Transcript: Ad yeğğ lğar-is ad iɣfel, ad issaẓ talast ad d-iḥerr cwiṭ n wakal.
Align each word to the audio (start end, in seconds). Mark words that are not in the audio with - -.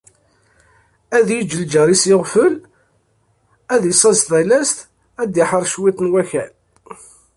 Ad 1.17 1.27
yeğğ 1.35 1.51
lğar-is 1.71 2.03
ad 2.05 2.09
iɣfel, 2.17 2.55
ad 3.73 3.83
issaẓ 3.91 4.19
talast 4.29 4.79
ad 5.21 5.29
d-iḥerr 5.33 5.65
cwiṭ 5.73 5.97
n 6.03 6.07
wakal. 6.13 6.51